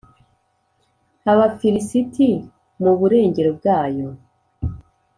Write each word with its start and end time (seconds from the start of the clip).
Abafilisiti 1.31 2.29
mu 2.81 2.91
burengero 2.99 3.49
bwayo, 3.57 4.07